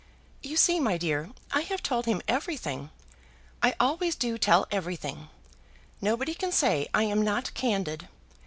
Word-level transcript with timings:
"You 0.41 0.57
see, 0.57 0.79
my 0.79 0.97
dear, 0.97 1.29
I 1.51 1.61
have 1.61 1.83
told 1.83 2.07
him 2.07 2.23
everything. 2.27 2.89
I 3.61 3.75
always 3.79 4.15
do 4.15 4.39
tell 4.39 4.65
everything. 4.71 5.29
Nobody 6.01 6.33
can 6.33 6.51
say 6.51 6.87
I 6.91 7.03
am 7.03 7.21
not 7.21 7.53
candid. 7.53 8.07